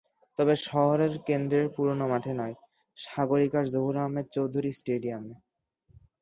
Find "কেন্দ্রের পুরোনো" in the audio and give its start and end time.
1.27-2.05